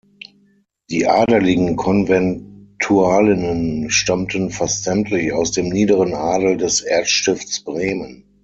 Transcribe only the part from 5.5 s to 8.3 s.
dem niederen Adel des Erzstifts Bremen.